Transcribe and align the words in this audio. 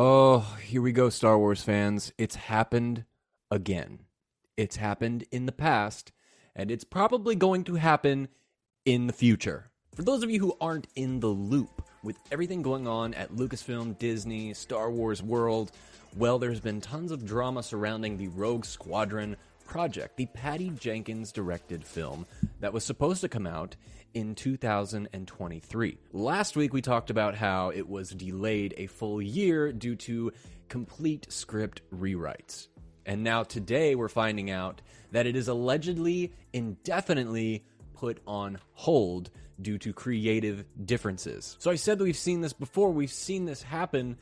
Oh, 0.00 0.56
here 0.62 0.80
we 0.80 0.92
go, 0.92 1.08
Star 1.08 1.36
Wars 1.36 1.64
fans. 1.64 2.12
It's 2.18 2.36
happened 2.36 3.04
again. 3.50 4.04
It's 4.56 4.76
happened 4.76 5.24
in 5.32 5.46
the 5.46 5.50
past, 5.50 6.12
and 6.54 6.70
it's 6.70 6.84
probably 6.84 7.34
going 7.34 7.64
to 7.64 7.74
happen 7.74 8.28
in 8.84 9.08
the 9.08 9.12
future. 9.12 9.72
For 9.96 10.02
those 10.02 10.22
of 10.22 10.30
you 10.30 10.38
who 10.38 10.56
aren't 10.60 10.86
in 10.94 11.18
the 11.18 11.26
loop 11.26 11.82
with 12.04 12.16
everything 12.30 12.62
going 12.62 12.86
on 12.86 13.12
at 13.14 13.34
Lucasfilm, 13.34 13.98
Disney, 13.98 14.54
Star 14.54 14.88
Wars 14.88 15.20
World, 15.20 15.72
well, 16.16 16.38
there's 16.38 16.60
been 16.60 16.80
tons 16.80 17.10
of 17.10 17.26
drama 17.26 17.60
surrounding 17.60 18.16
the 18.16 18.28
Rogue 18.28 18.66
Squadron 18.66 19.34
project, 19.66 20.16
the 20.16 20.26
Patty 20.26 20.70
Jenkins 20.78 21.32
directed 21.32 21.84
film 21.84 22.24
that 22.60 22.72
was 22.72 22.84
supposed 22.84 23.20
to 23.22 23.28
come 23.28 23.48
out 23.48 23.74
in 24.14 24.34
2023. 24.34 25.98
Last 26.12 26.56
week 26.56 26.72
we 26.72 26.82
talked 26.82 27.10
about 27.10 27.34
how 27.34 27.70
it 27.70 27.88
was 27.88 28.10
delayed 28.10 28.74
a 28.76 28.86
full 28.86 29.20
year 29.22 29.72
due 29.72 29.96
to 29.96 30.32
complete 30.68 31.26
script 31.30 31.82
rewrites. 31.94 32.68
And 33.06 33.24
now 33.24 33.42
today 33.42 33.94
we're 33.94 34.08
finding 34.08 34.50
out 34.50 34.82
that 35.12 35.26
it 35.26 35.36
is 35.36 35.48
allegedly 35.48 36.32
indefinitely 36.52 37.64
put 37.94 38.20
on 38.26 38.58
hold 38.72 39.30
due 39.60 39.78
to 39.78 39.92
creative 39.92 40.64
differences. 40.84 41.56
So 41.58 41.70
I 41.70 41.76
said 41.76 41.98
that 41.98 42.04
we've 42.04 42.16
seen 42.16 42.40
this 42.40 42.52
before, 42.52 42.90
we've 42.90 43.10
seen 43.10 43.44
this 43.44 43.62
happen 43.62 44.18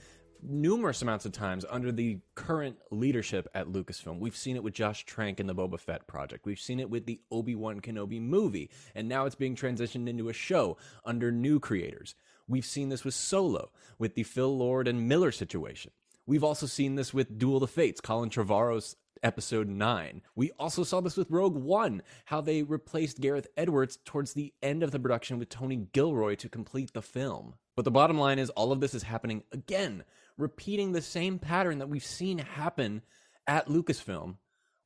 numerous 0.47 1.03
amounts 1.03 1.27
of 1.27 1.33
times 1.33 1.65
under 1.69 1.91
the 1.93 2.19
current 2.35 2.77
leadership 2.91 3.49
at 3.55 3.67
Lucasfilm. 3.67 4.19
We've 4.19 4.37
seen 4.37 4.57
it 4.57 4.63
with 4.63 4.75
Josh 4.75 5.05
Trank 5.05 5.41
in 5.41 5.47
the 5.47 5.55
Boba 5.55 5.79
Fett 5.79 6.07
project. 6.07 6.47
We've 6.47 6.59
seen 6.59 6.81
it 6.81 6.89
with 6.89 7.07
the 7.07 7.21
Obi-Wan 7.31 7.81
Kenobi 7.81 8.21
movie, 8.21 8.71
and 8.95 9.09
now 9.09 9.27
it's 9.27 9.35
being 9.35 9.57
transitioned 9.57 10.09
into 10.09 10.29
a 10.29 10.33
show 10.33 10.77
under 11.05 11.33
new 11.33 11.59
creators. 11.59 12.15
We've 12.49 12.65
seen 12.65 12.89
this 12.89 13.05
with 13.05 13.15
Solo, 13.15 13.71
with 13.99 14.15
the 14.15 14.23
Phil 14.23 14.57
Lord 14.57 14.87
and 14.87 15.09
Miller 15.09 15.33
situation. 15.33 15.91
We've 16.27 16.45
also 16.45 16.67
seen 16.67 16.95
this 16.95 17.13
with 17.13 17.39
Duel 17.39 17.57
of 17.57 17.61
the 17.63 17.67
Fates, 17.67 18.01
Colin 18.01 18.31
Trevorrow's 18.31 18.97
episode 19.23 19.69
9. 19.69 20.23
We 20.35 20.51
also 20.53 20.85
saw 20.85 21.01
this 21.01 21.17
with 21.17 21.31
Rogue 21.31 21.57
One, 21.57 22.03
how 22.27 22.41
they 22.41 22.63
replaced 22.63 23.21
Gareth 23.21 23.49
Edwards 23.57 23.99
towards 24.05 24.35
the 24.35 24.53
end 24.63 24.83
of 24.83 24.91
the 24.91 25.01
production 25.01 25.39
with 25.39 25.49
Tony 25.49 25.89
Gilroy 25.93 26.35
to 26.37 26.49
complete 26.49 26.93
the 26.93 27.03
film. 27.03 27.55
But 27.75 27.85
the 27.85 27.91
bottom 27.91 28.19
line 28.19 28.39
is 28.39 28.51
all 28.51 28.73
of 28.73 28.81
this 28.81 28.95
is 28.95 29.03
happening 29.05 29.43
again 29.53 30.05
repeating 30.37 30.93
the 30.93 31.03
same 31.03 31.39
pattern 31.39 31.79
that 31.79 31.89
we've 31.89 32.05
seen 32.05 32.39
happen 32.39 33.03
at 33.47 33.69
Lucasfilm 33.69 34.37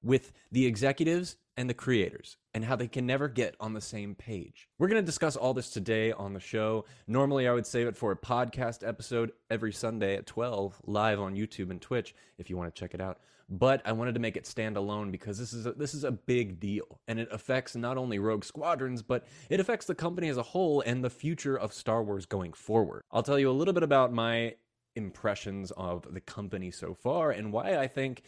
with 0.02 0.32
the 0.50 0.66
executives 0.66 1.36
and 1.56 1.68
the 1.68 1.74
creators 1.74 2.36
and 2.54 2.64
how 2.64 2.74
they 2.74 2.88
can 2.88 3.06
never 3.06 3.28
get 3.28 3.54
on 3.60 3.74
the 3.74 3.80
same 3.80 4.14
page. 4.14 4.66
We're 4.78 4.88
going 4.88 5.02
to 5.02 5.06
discuss 5.06 5.36
all 5.36 5.52
this 5.52 5.70
today 5.70 6.12
on 6.12 6.32
the 6.32 6.40
show. 6.40 6.86
Normally, 7.06 7.46
I 7.46 7.52
would 7.52 7.66
save 7.66 7.86
it 7.86 7.96
for 7.96 8.12
a 8.12 8.16
podcast 8.16 8.86
episode 8.86 9.32
every 9.50 9.72
Sunday 9.72 10.16
at 10.16 10.26
12 10.26 10.80
live 10.86 11.20
on 11.20 11.36
YouTube 11.36 11.70
and 11.70 11.80
Twitch 11.80 12.14
if 12.38 12.48
you 12.48 12.56
want 12.56 12.74
to 12.74 12.80
check 12.80 12.94
it 12.94 13.00
out. 13.00 13.18
But 13.52 13.82
I 13.84 13.92
wanted 13.92 14.14
to 14.14 14.20
make 14.20 14.36
it 14.36 14.46
stand 14.46 14.76
alone 14.76 15.10
because 15.10 15.36
this 15.36 15.52
is 15.52 15.66
a, 15.66 15.72
this 15.72 15.92
is 15.92 16.04
a 16.04 16.12
big 16.12 16.60
deal 16.60 17.00
and 17.08 17.18
it 17.18 17.28
affects 17.32 17.74
not 17.74 17.98
only 17.98 18.20
Rogue 18.20 18.44
Squadrons, 18.44 19.02
but 19.02 19.26
it 19.50 19.58
affects 19.58 19.86
the 19.86 19.94
company 19.94 20.28
as 20.28 20.36
a 20.36 20.42
whole 20.42 20.82
and 20.82 21.04
the 21.04 21.10
future 21.10 21.58
of 21.58 21.74
Star 21.74 22.02
Wars 22.02 22.26
going 22.26 22.52
forward. 22.52 23.02
I'll 23.10 23.24
tell 23.24 23.40
you 23.40 23.50
a 23.50 23.52
little 23.52 23.74
bit 23.74 23.82
about 23.82 24.12
my 24.12 24.54
impressions 25.00 25.70
of 25.72 26.06
the 26.12 26.20
company 26.20 26.70
so 26.70 26.94
far 26.94 27.30
and 27.30 27.52
why 27.52 27.76
I 27.76 27.86
think 27.86 28.22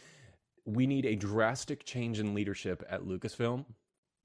we 0.65 0.87
need 0.87 1.05
a 1.05 1.15
drastic 1.15 1.83
change 1.83 2.19
in 2.19 2.33
leadership 2.33 2.83
at 2.89 3.03
Lucasfilm, 3.03 3.65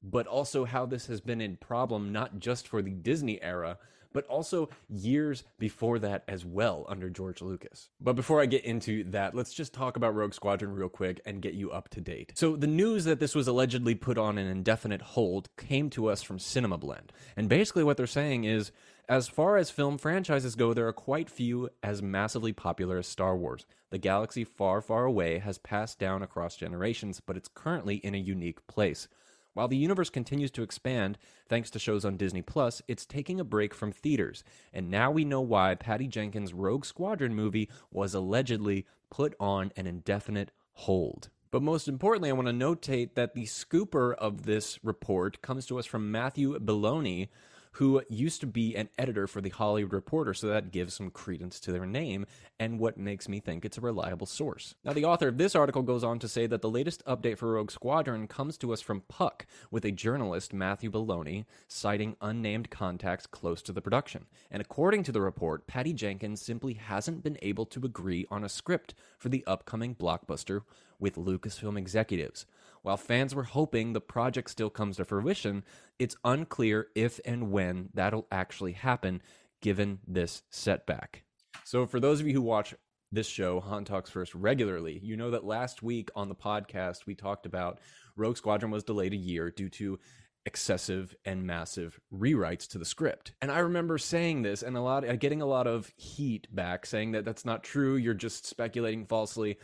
but 0.02 0.26
also 0.26 0.64
how 0.64 0.86
this 0.86 1.06
has 1.06 1.20
been 1.20 1.40
a 1.40 1.48
problem 1.48 2.12
not 2.12 2.38
just 2.38 2.68
for 2.68 2.82
the 2.82 2.92
Disney 2.92 3.42
era, 3.42 3.78
but 4.12 4.26
also 4.26 4.68
years 4.88 5.44
before 5.58 5.98
that 5.98 6.24
as 6.28 6.44
well 6.44 6.86
under 6.88 7.10
George 7.10 7.42
Lucas. 7.42 7.88
But 8.00 8.14
before 8.14 8.40
I 8.40 8.46
get 8.46 8.64
into 8.64 9.04
that, 9.10 9.34
let's 9.34 9.52
just 9.52 9.74
talk 9.74 9.96
about 9.96 10.14
Rogue 10.14 10.34
Squadron 10.34 10.74
real 10.74 10.88
quick 10.88 11.20
and 11.26 11.42
get 11.42 11.54
you 11.54 11.70
up 11.70 11.88
to 11.90 12.00
date. 12.00 12.32
So, 12.34 12.56
the 12.56 12.66
news 12.66 13.04
that 13.04 13.20
this 13.20 13.34
was 13.34 13.48
allegedly 13.48 13.94
put 13.94 14.18
on 14.18 14.38
an 14.38 14.46
indefinite 14.46 15.02
hold 15.02 15.48
came 15.56 15.90
to 15.90 16.08
us 16.08 16.22
from 16.22 16.38
Cinema 16.38 16.78
Blend. 16.78 17.12
And 17.36 17.48
basically, 17.48 17.84
what 17.84 17.96
they're 17.96 18.06
saying 18.06 18.44
is 18.44 18.72
as 19.08 19.26
far 19.26 19.56
as 19.56 19.70
film 19.70 19.96
franchises 19.96 20.54
go, 20.54 20.74
there 20.74 20.86
are 20.86 20.92
quite 20.92 21.30
few 21.30 21.70
as 21.82 22.02
massively 22.02 22.52
popular 22.52 22.98
as 22.98 23.06
Star 23.06 23.36
Wars. 23.36 23.64
The 23.90 23.98
galaxy 23.98 24.44
far, 24.44 24.82
far 24.82 25.06
away 25.06 25.38
has 25.38 25.56
passed 25.56 25.98
down 25.98 26.22
across 26.22 26.56
generations, 26.56 27.20
but 27.24 27.36
it's 27.36 27.48
currently 27.48 27.96
in 27.96 28.14
a 28.14 28.18
unique 28.18 28.66
place. 28.66 29.08
While 29.54 29.68
the 29.68 29.78
universe 29.78 30.10
continues 30.10 30.50
to 30.52 30.62
expand, 30.62 31.16
thanks 31.48 31.70
to 31.70 31.78
shows 31.78 32.04
on 32.04 32.18
Disney 32.18 32.42
Plus, 32.42 32.82
it's 32.86 33.06
taking 33.06 33.40
a 33.40 33.44
break 33.44 33.74
from 33.74 33.92
theaters. 33.92 34.44
And 34.74 34.90
now 34.90 35.10
we 35.10 35.24
know 35.24 35.40
why 35.40 35.74
Patty 35.74 36.06
Jenkins' 36.06 36.52
Rogue 36.52 36.84
Squadron 36.84 37.34
movie 37.34 37.70
was 37.90 38.14
allegedly 38.14 38.86
put 39.10 39.34
on 39.40 39.72
an 39.74 39.86
indefinite 39.86 40.52
hold. 40.74 41.30
But 41.50 41.62
most 41.62 41.88
importantly, 41.88 42.28
I 42.28 42.34
want 42.34 42.46
to 42.46 42.52
notate 42.52 43.14
that 43.14 43.34
the 43.34 43.46
scooper 43.46 44.14
of 44.14 44.42
this 44.42 44.78
report 44.84 45.40
comes 45.40 45.64
to 45.66 45.78
us 45.78 45.86
from 45.86 46.12
Matthew 46.12 46.58
Belloni, 46.58 47.28
who 47.78 48.02
used 48.08 48.40
to 48.40 48.46
be 48.46 48.74
an 48.74 48.88
editor 48.98 49.28
for 49.28 49.40
the 49.40 49.50
Hollywood 49.50 49.92
Reporter, 49.92 50.34
so 50.34 50.48
that 50.48 50.72
gives 50.72 50.94
some 50.94 51.10
credence 51.10 51.60
to 51.60 51.70
their 51.70 51.86
name 51.86 52.26
and 52.58 52.80
what 52.80 52.98
makes 52.98 53.28
me 53.28 53.38
think 53.38 53.64
it's 53.64 53.78
a 53.78 53.80
reliable 53.80 54.26
source. 54.26 54.74
Now, 54.84 54.92
the 54.92 55.04
author 55.04 55.28
of 55.28 55.38
this 55.38 55.54
article 55.54 55.82
goes 55.82 56.02
on 56.02 56.18
to 56.18 56.26
say 56.26 56.48
that 56.48 56.60
the 56.60 56.68
latest 56.68 57.04
update 57.04 57.38
for 57.38 57.52
Rogue 57.52 57.70
Squadron 57.70 58.26
comes 58.26 58.58
to 58.58 58.72
us 58.72 58.80
from 58.80 59.02
Puck, 59.02 59.46
with 59.70 59.84
a 59.84 59.92
journalist, 59.92 60.52
Matthew 60.52 60.90
Belloni, 60.90 61.44
citing 61.68 62.16
unnamed 62.20 62.68
contacts 62.68 63.28
close 63.28 63.62
to 63.62 63.70
the 63.70 63.80
production. 63.80 64.26
And 64.50 64.60
according 64.60 65.04
to 65.04 65.12
the 65.12 65.20
report, 65.20 65.68
Patty 65.68 65.92
Jenkins 65.92 66.42
simply 66.42 66.74
hasn't 66.74 67.22
been 67.22 67.38
able 67.42 67.66
to 67.66 67.86
agree 67.86 68.26
on 68.28 68.42
a 68.42 68.48
script 68.48 68.94
for 69.18 69.28
the 69.28 69.44
upcoming 69.46 69.94
blockbuster 69.94 70.62
with 70.98 71.14
Lucasfilm 71.14 71.78
executives. 71.78 72.44
While 72.82 72.96
fans 72.96 73.34
were 73.34 73.44
hoping 73.44 73.92
the 73.92 74.00
project 74.00 74.50
still 74.50 74.70
comes 74.70 74.96
to 74.96 75.04
fruition, 75.04 75.64
it's 75.98 76.16
unclear 76.24 76.88
if 76.94 77.20
and 77.24 77.50
when 77.50 77.90
that'll 77.94 78.26
actually 78.30 78.72
happen 78.72 79.22
given 79.60 79.98
this 80.06 80.42
setback. 80.50 81.24
So, 81.64 81.86
for 81.86 82.00
those 82.00 82.20
of 82.20 82.26
you 82.26 82.34
who 82.34 82.42
watch 82.42 82.74
this 83.10 83.26
show, 83.26 83.60
Han 83.60 83.84
Talks 83.84 84.10
First, 84.10 84.34
regularly, 84.34 85.00
you 85.02 85.16
know 85.16 85.30
that 85.30 85.44
last 85.44 85.82
week 85.82 86.10
on 86.14 86.28
the 86.28 86.34
podcast, 86.34 87.06
we 87.06 87.14
talked 87.14 87.46
about 87.46 87.80
Rogue 88.16 88.36
Squadron 88.36 88.70
was 88.70 88.84
delayed 88.84 89.12
a 89.12 89.16
year 89.16 89.50
due 89.50 89.68
to 89.70 89.98
excessive 90.46 91.14
and 91.26 91.46
massive 91.46 92.00
rewrites 92.12 92.66
to 92.68 92.78
the 92.78 92.84
script. 92.84 93.32
And 93.42 93.52
I 93.52 93.58
remember 93.58 93.98
saying 93.98 94.42
this 94.42 94.62
and 94.62 94.76
a 94.76 94.80
lot 94.80 95.06
uh, 95.06 95.16
getting 95.16 95.42
a 95.42 95.46
lot 95.46 95.66
of 95.66 95.92
heat 95.96 96.46
back 96.54 96.86
saying 96.86 97.12
that 97.12 97.24
that's 97.24 97.44
not 97.44 97.62
true, 97.62 97.96
you're 97.96 98.14
just 98.14 98.46
speculating 98.46 99.04
falsely. 99.04 99.58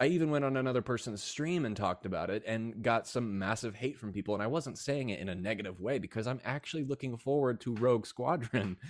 I 0.00 0.06
even 0.06 0.30
went 0.30 0.44
on 0.44 0.56
another 0.56 0.82
person's 0.82 1.22
stream 1.22 1.64
and 1.64 1.76
talked 1.76 2.04
about 2.04 2.28
it 2.28 2.42
and 2.46 2.82
got 2.82 3.06
some 3.06 3.38
massive 3.38 3.76
hate 3.76 3.98
from 3.98 4.12
people. 4.12 4.34
And 4.34 4.42
I 4.42 4.48
wasn't 4.48 4.78
saying 4.78 5.10
it 5.10 5.20
in 5.20 5.28
a 5.28 5.34
negative 5.34 5.80
way 5.80 5.98
because 5.98 6.26
I'm 6.26 6.40
actually 6.44 6.84
looking 6.84 7.16
forward 7.16 7.60
to 7.62 7.74
Rogue 7.74 8.06
Squadron. 8.06 8.76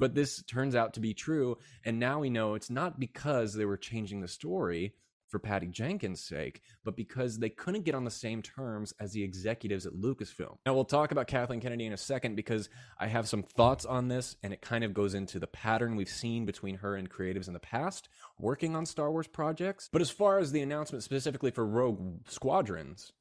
But 0.00 0.14
this 0.14 0.44
turns 0.44 0.76
out 0.76 0.94
to 0.94 1.00
be 1.00 1.12
true. 1.12 1.58
And 1.84 1.98
now 1.98 2.20
we 2.20 2.30
know 2.30 2.54
it's 2.54 2.70
not 2.70 3.00
because 3.00 3.52
they 3.52 3.64
were 3.64 3.76
changing 3.76 4.20
the 4.20 4.28
story 4.28 4.94
for 5.28 5.38
Patty 5.38 5.66
Jenkins' 5.66 6.20
sake, 6.20 6.62
but 6.84 6.96
because 6.96 7.38
they 7.38 7.50
couldn't 7.50 7.84
get 7.84 7.94
on 7.94 8.04
the 8.04 8.10
same 8.10 8.42
terms 8.42 8.92
as 8.98 9.12
the 9.12 9.22
executives 9.22 9.86
at 9.86 9.92
Lucasfilm. 9.92 10.56
Now, 10.66 10.74
we'll 10.74 10.84
talk 10.84 11.12
about 11.12 11.26
Kathleen 11.26 11.60
Kennedy 11.60 11.86
in 11.86 11.92
a 11.92 11.98
second 11.98 12.34
because 12.34 12.68
I 12.98 13.06
have 13.06 13.28
some 13.28 13.42
thoughts 13.42 13.84
on 13.84 14.08
this, 14.08 14.36
and 14.42 14.52
it 14.52 14.60
kind 14.60 14.84
of 14.84 14.94
goes 14.94 15.14
into 15.14 15.38
the 15.38 15.46
pattern 15.46 15.96
we've 15.96 16.08
seen 16.08 16.46
between 16.46 16.76
her 16.76 16.96
and 16.96 17.10
creatives 17.10 17.46
in 17.46 17.54
the 17.54 17.60
past 17.60 18.08
working 18.38 18.74
on 18.74 18.86
Star 18.86 19.10
Wars 19.10 19.26
projects. 19.26 19.88
But 19.92 20.02
as 20.02 20.10
far 20.10 20.38
as 20.38 20.52
the 20.52 20.62
announcement 20.62 21.04
specifically 21.04 21.50
for 21.50 21.66
Rogue 21.66 22.28
Squadrons, 22.28 23.12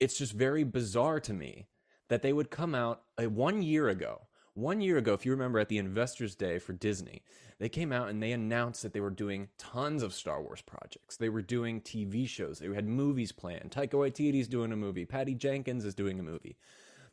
it's 0.00 0.16
just 0.16 0.32
very 0.32 0.64
bizarre 0.64 1.20
to 1.20 1.32
me 1.32 1.68
that 2.08 2.22
they 2.22 2.32
would 2.32 2.50
come 2.50 2.74
out 2.74 3.02
a 3.18 3.28
one 3.28 3.62
year 3.62 3.88
ago 3.88 4.22
one 4.58 4.80
year 4.80 4.98
ago, 4.98 5.14
if 5.14 5.24
you 5.24 5.30
remember 5.32 5.60
at 5.60 5.68
the 5.68 5.78
Investors 5.78 6.34
Day 6.34 6.58
for 6.58 6.72
Disney, 6.72 7.22
they 7.58 7.68
came 7.68 7.92
out 7.92 8.08
and 8.08 8.20
they 8.20 8.32
announced 8.32 8.82
that 8.82 8.92
they 8.92 9.00
were 9.00 9.10
doing 9.10 9.48
tons 9.56 10.02
of 10.02 10.12
Star 10.12 10.42
Wars 10.42 10.62
projects. 10.62 11.16
They 11.16 11.28
were 11.28 11.42
doing 11.42 11.80
TV 11.80 12.28
shows. 12.28 12.58
They 12.58 12.66
had 12.74 12.86
movies 12.86 13.30
planned. 13.30 13.70
Taika 13.70 13.92
Waititi's 13.92 14.48
doing 14.48 14.72
a 14.72 14.76
movie. 14.76 15.04
Patty 15.04 15.34
Jenkins 15.34 15.84
is 15.84 15.94
doing 15.94 16.18
a 16.18 16.24
movie. 16.24 16.56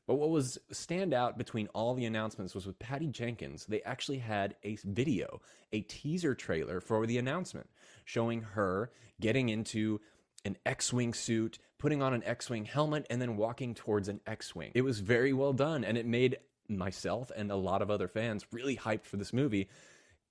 But 0.08 0.16
what 0.16 0.30
was 0.30 0.58
stand 0.72 1.14
out 1.14 1.38
between 1.38 1.68
all 1.68 1.94
the 1.94 2.06
announcements 2.06 2.54
was 2.54 2.66
with 2.66 2.80
Patty 2.80 3.08
Jenkins, 3.08 3.66
they 3.66 3.82
actually 3.84 4.20
had 4.20 4.56
a 4.64 4.78
video, 4.84 5.42
a 5.72 5.82
teaser 5.82 6.36
trailer 6.36 6.80
for 6.80 7.06
the 7.06 7.18
announcement 7.18 7.70
showing 8.06 8.42
her 8.42 8.92
getting 9.20 9.50
into 9.50 10.00
an 10.46 10.58
X-wing 10.66 11.14
suit, 11.14 11.58
putting 11.80 12.04
on 12.04 12.14
an 12.14 12.24
X-wing 12.24 12.66
helmet, 12.66 13.08
and 13.10 13.20
then 13.20 13.36
walking 13.36 13.74
towards 13.74 14.08
an 14.08 14.22
X-wing. 14.28 14.72
It 14.76 14.84
was 14.84 15.00
very 15.00 15.34
well 15.34 15.54
done, 15.54 15.84
and 15.84 15.98
it 15.98 16.06
made 16.06 16.38
myself 16.70 17.32
and 17.36 17.52
a 17.52 17.56
lot 17.56 17.82
of 17.82 17.92
other 17.92 18.08
fans 18.08 18.46
really 18.52 18.78
hyped 18.78 19.06
for 19.06 19.18
this 19.18 19.34
movie 19.34 19.70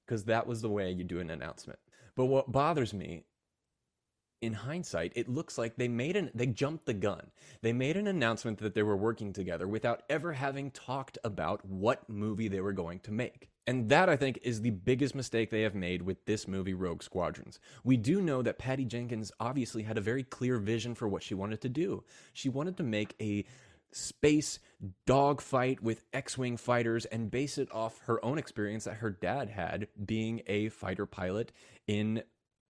because 0.07 0.25
that 0.25 0.47
was 0.47 0.63
the 0.63 0.69
way 0.69 0.91
you 0.91 1.05
do 1.05 1.21
an 1.21 1.31
announcement. 1.31 1.79
But 2.15 2.27
what 2.27 2.53
bothers 2.53 2.93
me 2.95 3.25
in 4.41 4.53
hindsight, 4.53 5.13
it 5.17 5.29
looks 5.29 5.57
like 5.57 5.77
they 5.77 5.89
made 5.89 6.17
an 6.17 6.31
they 6.35 6.47
jumped 6.47 6.87
the 6.87 6.95
gun. 6.95 7.31
They 7.63 7.73
made 7.73 7.97
an 7.97 8.07
announcement 8.07 8.59
that 8.59 8.75
they 8.75 8.83
were 8.83 8.97
working 8.97 9.33
together 9.33 9.67
without 9.67 10.03
ever 10.11 10.33
having 10.33 10.71
talked 10.71 11.19
about 11.25 11.65
what 11.65 12.09
movie 12.09 12.49
they 12.49 12.61
were 12.61 12.73
going 12.73 13.01
to 13.01 13.13
make. 13.13 13.49
And 13.67 13.89
that, 13.89 14.11
I 14.11 14.17
think, 14.17 14.39
is 14.43 14.61
the 14.61 14.71
biggest 14.71 15.15
mistake 15.15 15.51
they 15.51 15.63
have 15.63 15.75
made 15.75 16.03
with 16.03 16.27
this 16.27 16.47
movie, 16.47 16.75
Rogue 16.75 17.03
Squadrons. 17.03 17.59
We 17.83 17.97
do 17.97 18.21
know 18.21 18.43
that 18.43 18.59
Patty 18.59 18.85
Jenkins 18.85 19.33
obviously 19.41 19.83
had 19.83 19.97
a 19.97 20.03
very 20.03 20.23
clear 20.23 20.59
vision 20.59 20.95
for 20.95 21.09
what 21.09 21.23
she 21.23 21.35
wanted 21.35 21.63
to 21.63 21.71
do. 21.71 22.05
She 22.35 22.51
wanted 22.51 22.77
to 22.77 22.83
make 22.83 23.15
a 23.23 23.47
space 23.95 24.59
dogfight 25.07 25.83
with 25.83 26.05
X 26.13 26.37
Wing 26.37 26.57
fighters 26.57 27.05
and 27.07 27.31
base 27.31 27.59
it 27.59 27.73
off 27.73 28.01
her 28.01 28.23
own 28.25 28.39
experience 28.39 28.85
that 28.85 28.97
her 28.97 29.11
dad 29.11 29.51
had 29.51 29.89
being 30.05 30.43
a 30.47 30.69
fighter 30.69 31.07
pilot 31.07 31.53
in 31.87 32.23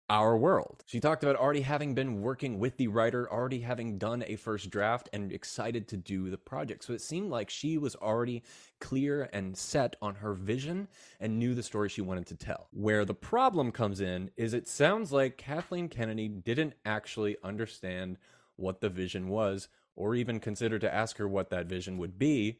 our 0.10 0.38
world. 0.38 0.84
She 0.86 1.00
talked 1.00 1.24
about 1.24 1.38
already 1.38 1.62
having 1.62 1.96
been 1.96 2.22
working 2.22 2.60
with 2.60 2.78
the 2.78 2.88
writer, 2.88 3.32
already 3.32 3.62
having 3.62 3.98
done 3.98 4.24
a 4.28 4.36
first 4.36 4.70
draft, 4.70 5.10
and 5.14 5.32
excited 5.32 5.88
to 5.88 5.98
do 5.98 6.30
the 6.30 6.38
project. 6.38 6.84
So 6.84 6.94
it 6.94 7.02
seemed 7.02 7.32
like 7.32 7.50
she 7.50 7.78
was 7.78 7.96
already 7.96 8.44
clear 8.80 9.30
and 9.32 9.58
set 9.58 9.96
on 10.02 10.16
her 10.16 10.34
vision 10.34 10.90
and 11.20 11.40
knew 11.40 11.56
the 11.56 11.64
story 11.64 11.90
she 11.90 12.02
wanted 12.02 12.28
to 12.28 12.36
tell. 12.36 12.68
Where 12.72 13.06
the 13.06 13.14
problem 13.14 13.72
comes 13.72 14.02
in 14.02 14.30
is 14.36 14.54
it 14.54 14.68
sounds 14.68 15.12
like 15.12 15.38
Kathleen 15.38 15.88
Kennedy 15.88 16.28
didn't 16.28 16.74
actually 16.86 17.38
understand 17.44 18.18
what 18.56 18.82
the 18.82 18.90
vision 18.90 19.30
was 19.30 19.68
or 19.96 20.16
even 20.16 20.40
consider 20.40 20.80
to 20.80 20.94
ask 20.94 21.18
her 21.18 21.28
what 21.28 21.50
that 21.50 21.68
vision 21.68 21.98
would 21.98 22.18
be 22.18 22.60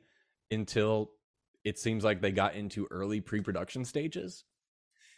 until 0.52 1.12
it 1.64 1.80
seems 1.80 2.04
like 2.04 2.22
they 2.22 2.32
got 2.32 2.56
into 2.56 2.88
early 2.92 3.22
pre 3.22 3.42
production 3.42 3.86
stages. 3.86 4.44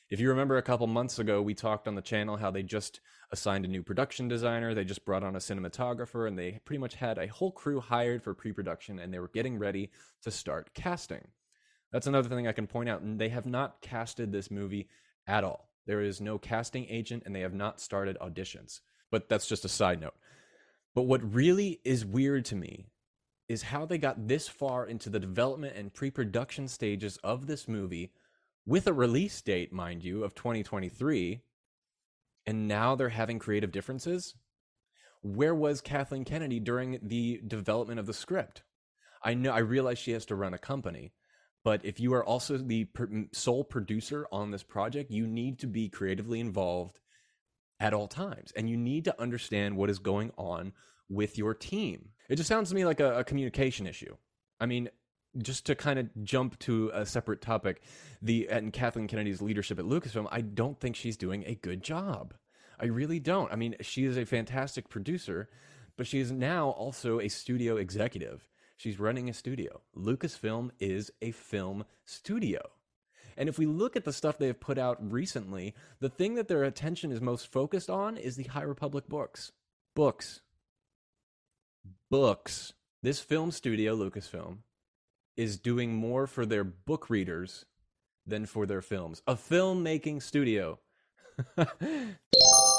If 0.09 0.19
you 0.19 0.29
remember 0.29 0.57
a 0.57 0.61
couple 0.61 0.85
months 0.85 1.17
ago, 1.17 1.41
we 1.41 1.55
talked 1.55 1.87
on 1.87 1.95
the 1.95 2.01
channel 2.01 2.37
how 2.37 2.51
they 2.51 2.61
just 2.61 2.99
assigned 3.31 3.65
a 3.65 3.67
new 3.67 3.81
production 3.81 4.27
designer, 4.27 4.75
they 4.75 4.85
just 4.85 5.03
brought 5.03 5.23
on 5.23 5.35
a 5.35 5.39
cinematographer, 5.39 6.27
and 6.27 6.37
they 6.37 6.59
pretty 6.63 6.77
much 6.77 6.93
had 6.93 7.17
a 7.17 7.27
whole 7.27 7.51
crew 7.51 7.79
hired 7.79 8.21
for 8.21 8.35
pre 8.35 8.51
production 8.51 8.99
and 8.99 9.11
they 9.11 9.19
were 9.19 9.31
getting 9.33 9.57
ready 9.57 9.89
to 10.21 10.29
start 10.29 10.73
casting. 10.75 11.27
That's 11.91 12.07
another 12.07 12.29
thing 12.29 12.47
I 12.47 12.51
can 12.51 12.67
point 12.67 12.89
out. 12.89 13.01
And 13.01 13.19
they 13.19 13.29
have 13.29 13.45
not 13.45 13.81
casted 13.81 14.31
this 14.31 14.51
movie 14.51 14.89
at 15.27 15.43
all. 15.43 15.69
There 15.87 16.01
is 16.01 16.21
no 16.21 16.37
casting 16.37 16.85
agent 16.89 17.23
and 17.25 17.35
they 17.35 17.41
have 17.41 17.53
not 17.53 17.79
started 17.79 18.17
auditions. 18.21 18.81
But 19.11 19.29
that's 19.29 19.47
just 19.47 19.65
a 19.65 19.69
side 19.69 20.01
note. 20.01 20.15
But 20.95 21.03
what 21.03 21.33
really 21.33 21.81
is 21.83 22.05
weird 22.05 22.45
to 22.45 22.55
me 22.55 22.85
is 23.49 23.61
how 23.63 23.85
they 23.85 23.97
got 23.97 24.27
this 24.27 24.47
far 24.47 24.87
into 24.87 25.09
the 25.09 25.19
development 25.19 25.75
and 25.75 25.93
pre 25.93 26.09
production 26.09 26.67
stages 26.69 27.17
of 27.17 27.45
this 27.45 27.67
movie 27.67 28.13
with 28.65 28.87
a 28.87 28.93
release 28.93 29.41
date, 29.41 29.71
mind 29.71 30.03
you, 30.03 30.23
of 30.23 30.33
2023, 30.33 31.41
and 32.47 32.67
now 32.67 32.95
they're 32.95 33.09
having 33.09 33.37
creative 33.37 33.71
differences. 33.71 34.33
Where 35.21 35.53
was 35.53 35.81
Kathleen 35.81 36.23
Kennedy 36.23 36.59
during 36.59 36.99
the 37.03 37.41
development 37.45 37.99
of 37.99 38.05
the 38.05 38.13
script? 38.13 38.63
I 39.21 39.33
know 39.33 39.51
I 39.51 39.59
realize 39.59 39.99
she 39.99 40.11
has 40.11 40.25
to 40.27 40.35
run 40.35 40.53
a 40.53 40.59
company, 40.59 41.11
but 41.63 41.83
if 41.83 41.99
you 41.99 42.13
are 42.13 42.23
also 42.23 42.57
the 42.57 42.87
sole 43.33 43.63
producer 43.63 44.27
on 44.31 44.51
this 44.51 44.63
project, 44.63 45.11
you 45.11 45.27
need 45.27 45.59
to 45.59 45.67
be 45.67 45.89
creatively 45.89 46.39
involved 46.39 46.99
at 47.79 47.93
all 47.93 48.07
times. 48.07 48.51
And 48.55 48.69
you 48.69 48.77
need 48.77 49.05
to 49.05 49.21
understand 49.21 49.77
what 49.77 49.89
is 49.89 49.99
going 49.99 50.31
on 50.37 50.73
with 51.09 51.37
your 51.37 51.53
team. 51.53 52.09
It 52.29 52.37
just 52.37 52.49
sounds 52.49 52.69
to 52.69 52.75
me 52.75 52.85
like 52.85 52.99
a, 52.99 53.19
a 53.19 53.23
communication 53.23 53.87
issue. 53.87 54.15
I 54.59 54.65
mean, 54.65 54.89
just 55.37 55.65
to 55.65 55.75
kind 55.75 55.99
of 55.99 56.09
jump 56.23 56.57
to 56.59 56.91
a 56.93 57.05
separate 57.05 57.41
topic, 57.41 57.81
the 58.21 58.47
and 58.49 58.71
Kathleen 58.71 59.07
Kennedy's 59.07 59.41
leadership 59.41 59.79
at 59.79 59.85
Lucasfilm, 59.85 60.27
I 60.31 60.41
don't 60.41 60.79
think 60.79 60.95
she's 60.95 61.17
doing 61.17 61.43
a 61.45 61.55
good 61.55 61.83
job. 61.83 62.33
I 62.79 62.85
really 62.85 63.19
don't. 63.19 63.51
I 63.51 63.55
mean, 63.55 63.75
she 63.81 64.05
is 64.05 64.17
a 64.17 64.25
fantastic 64.25 64.89
producer, 64.89 65.49
but 65.97 66.07
she 66.07 66.19
is 66.19 66.31
now 66.31 66.69
also 66.69 67.19
a 67.19 67.27
studio 67.27 67.77
executive. 67.77 68.49
She's 68.77 68.99
running 68.99 69.29
a 69.29 69.33
studio. 69.33 69.81
Lucasfilm 69.95 70.71
is 70.79 71.11
a 71.21 71.31
film 71.31 71.85
studio. 72.05 72.59
And 73.37 73.49
if 73.49 73.57
we 73.57 73.65
look 73.65 73.95
at 73.95 74.05
the 74.05 74.13
stuff 74.13 74.37
they 74.37 74.47
have 74.47 74.59
put 74.59 74.77
out 74.77 75.11
recently, 75.11 75.73
the 75.99 76.09
thing 76.09 76.35
that 76.35 76.47
their 76.47 76.63
attention 76.63 77.11
is 77.11 77.21
most 77.21 77.51
focused 77.51 77.89
on 77.89 78.17
is 78.17 78.35
the 78.35 78.43
High 78.43 78.63
Republic 78.63 79.07
books. 79.07 79.51
Books. 79.95 80.41
Books. 82.09 82.73
This 83.03 83.19
film 83.19 83.51
studio, 83.51 83.95
Lucasfilm, 83.95 84.59
is 85.37 85.57
doing 85.57 85.93
more 85.93 86.27
for 86.27 86.45
their 86.45 86.63
book 86.63 87.09
readers 87.09 87.65
than 88.25 88.45
for 88.45 88.65
their 88.65 88.81
films. 88.81 89.21
A 89.27 89.35
filmmaking 89.35 90.21
studio. 90.21 90.79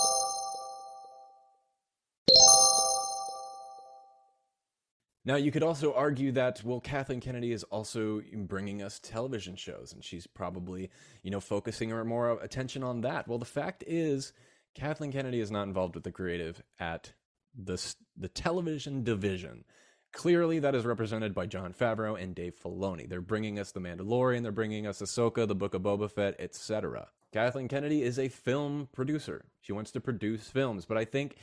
Now, 5.26 5.34
you 5.34 5.50
could 5.50 5.64
also 5.64 5.92
argue 5.92 6.30
that, 6.32 6.62
well, 6.64 6.78
Kathleen 6.78 7.20
Kennedy 7.20 7.50
is 7.50 7.64
also 7.64 8.22
bringing 8.32 8.80
us 8.80 9.00
television 9.00 9.56
shows, 9.56 9.92
and 9.92 10.04
she's 10.04 10.24
probably, 10.24 10.88
you 11.24 11.32
know, 11.32 11.40
focusing 11.40 11.90
her 11.90 12.04
more 12.04 12.40
attention 12.40 12.84
on 12.84 13.00
that. 13.00 13.26
Well, 13.26 13.38
the 13.38 13.44
fact 13.44 13.82
is, 13.88 14.32
Kathleen 14.76 15.10
Kennedy 15.10 15.40
is 15.40 15.50
not 15.50 15.64
involved 15.64 15.96
with 15.96 16.04
the 16.04 16.12
creative 16.12 16.62
at 16.78 17.12
the, 17.56 17.82
the 18.16 18.28
television 18.28 19.02
division. 19.02 19.64
Clearly, 20.12 20.60
that 20.60 20.76
is 20.76 20.86
represented 20.86 21.34
by 21.34 21.46
Jon 21.46 21.74
Favreau 21.74 22.22
and 22.22 22.32
Dave 22.32 22.54
Filoni. 22.62 23.08
They're 23.08 23.20
bringing 23.20 23.58
us 23.58 23.72
The 23.72 23.80
Mandalorian, 23.80 24.44
they're 24.44 24.52
bringing 24.52 24.86
us 24.86 25.02
Ahsoka, 25.02 25.48
The 25.48 25.56
Book 25.56 25.74
of 25.74 25.82
Boba 25.82 26.08
Fett, 26.08 26.36
etc. 26.38 27.08
Kathleen 27.36 27.68
Kennedy 27.68 28.02
is 28.02 28.18
a 28.18 28.30
film 28.30 28.88
producer. 28.94 29.44
She 29.60 29.74
wants 29.74 29.90
to 29.90 30.00
produce 30.00 30.48
films, 30.48 30.86
but 30.86 30.96
I 30.96 31.04
think 31.04 31.36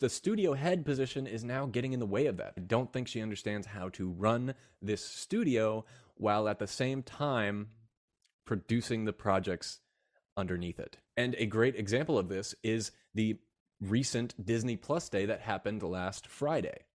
the 0.00 0.08
studio 0.08 0.54
head 0.54 0.86
position 0.86 1.26
is 1.26 1.44
now 1.44 1.66
getting 1.66 1.92
in 1.92 2.00
the 2.00 2.06
way 2.06 2.24
of 2.24 2.38
that. 2.38 2.54
I 2.56 2.62
don't 2.62 2.90
think 2.90 3.08
she 3.08 3.20
understands 3.20 3.66
how 3.66 3.90
to 3.90 4.08
run 4.08 4.54
this 4.80 5.04
studio 5.04 5.84
while 6.14 6.48
at 6.48 6.60
the 6.60 6.66
same 6.66 7.02
time 7.02 7.68
producing 8.46 9.04
the 9.04 9.12
projects 9.12 9.80
underneath 10.34 10.80
it. 10.80 10.96
And 11.14 11.34
a 11.36 11.44
great 11.44 11.76
example 11.76 12.16
of 12.16 12.30
this 12.30 12.54
is 12.62 12.92
the 13.12 13.36
recent 13.82 14.42
Disney 14.42 14.78
Plus 14.78 15.10
day 15.10 15.26
that 15.26 15.42
happened 15.42 15.82
last 15.82 16.26
Friday. 16.26 16.86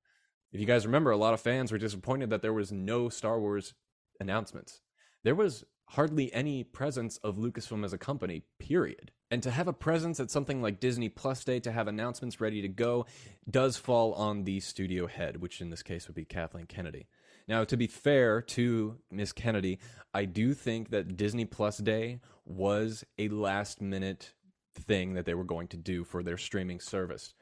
If 0.51 0.60
you 0.60 0.66
guys 0.66 0.88
remember, 0.88 1.12
a 1.12 1.18
lot 1.18 1.36
of 1.36 1.40
fans 1.40 1.72
were 1.72 1.78
disappointed 1.78 2.31
that 2.31 2.42
there 2.42 2.51
was 2.51 2.72
no 2.72 3.10
Star 3.10 3.40
Wars 3.40 3.75
announcements. 4.19 4.81
There 5.24 5.36
was 5.36 5.66
hardly 5.89 6.31
any 6.33 6.63
presence 6.63 7.18
of 7.18 7.38
Lucasfilm 7.38 7.83
as 7.83 7.94
a 7.94 7.97
company, 7.97 8.44
period. 8.59 9.12
And 9.31 9.41
to 9.44 9.51
have 9.51 9.68
a 9.68 9.74
presence 9.74 10.19
at 10.19 10.31
something 10.31 10.62
like 10.62 10.80
Disney 10.80 11.09
Plus 11.09 11.44
Day, 11.44 11.59
to 11.62 11.71
have 11.71 11.88
announcements 11.88 12.39
ready 12.39 12.62
to 12.62 12.68
go, 12.68 13.06
does 13.50 13.77
fall 13.77 14.13
on 14.13 14.44
the 14.44 14.59
studio 14.59 15.07
head, 15.07 15.38
which 15.38 15.62
in 15.62 15.69
this 15.69 15.83
case 15.83 16.07
would 16.07 16.15
be 16.15 16.25
Kathleen 16.25 16.65
Kennedy. 16.65 17.07
Now, 17.47 17.63
to 17.63 17.75
be 17.75 17.88
fair 17.88 18.41
to 18.41 18.97
Miss 19.09 19.31
Kennedy, 19.31 19.80
I 20.13 20.25
do 20.25 20.53
think 20.53 20.91
that 20.91 21.18
Disney 21.18 21.45
Plus 21.45 21.77
Day 21.80 22.19
was 22.45 23.03
a 23.18 23.30
last 23.30 23.81
minute 23.81 24.33
thing 24.75 25.15
that 25.15 25.25
they 25.25 25.33
were 25.33 25.44
going 25.44 25.68
to 25.69 25.77
do 25.77 26.03
for 26.03 26.21
their 26.21 26.38
streaming 26.38 26.80
service. 26.80 27.34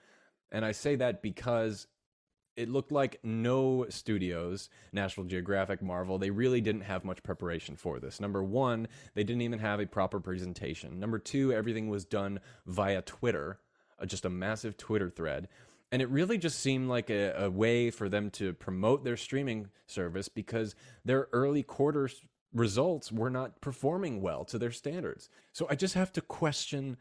And 0.51 0.63
I 0.63 0.71
say 0.71 0.95
that 0.95 1.21
because 1.21 1.87
it 2.57 2.69
looked 2.69 2.91
like 2.91 3.19
no 3.23 3.85
studios, 3.89 4.69
National 4.91 5.27
Geographic, 5.27 5.81
Marvel, 5.81 6.17
they 6.17 6.31
really 6.31 6.59
didn't 6.59 6.81
have 6.81 7.05
much 7.05 7.21
preparation 7.21 7.75
for 7.75 7.99
this. 7.99 8.19
Number 8.19 8.43
one, 8.43 8.87
they 9.13 9.23
didn't 9.23 9.43
even 9.43 9.59
have 9.59 9.79
a 9.79 9.85
proper 9.85 10.19
presentation. 10.19 10.99
Number 10.99 11.19
two, 11.19 11.53
everything 11.53 11.87
was 11.87 12.03
done 12.03 12.39
via 12.65 13.03
Twitter, 13.03 13.59
uh, 14.01 14.05
just 14.07 14.25
a 14.25 14.29
massive 14.29 14.75
Twitter 14.75 15.09
thread. 15.09 15.47
And 15.91 16.01
it 16.01 16.09
really 16.09 16.37
just 16.37 16.59
seemed 16.59 16.89
like 16.89 17.09
a, 17.11 17.45
a 17.45 17.49
way 17.49 17.91
for 17.91 18.09
them 18.09 18.31
to 18.31 18.53
promote 18.53 19.03
their 19.03 19.15
streaming 19.17 19.69
service 19.85 20.27
because 20.27 20.75
their 21.05 21.29
early 21.31 21.63
quarter 21.63 22.09
results 22.53 23.11
were 23.11 23.29
not 23.29 23.61
performing 23.61 24.19
well 24.19 24.43
to 24.45 24.57
their 24.57 24.71
standards. 24.71 25.29
So 25.53 25.67
I 25.69 25.75
just 25.75 25.93
have 25.93 26.11
to 26.13 26.21
question 26.21 26.97